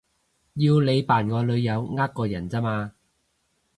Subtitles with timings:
[0.55, 2.93] 要你扮我女友呃個人咋嘛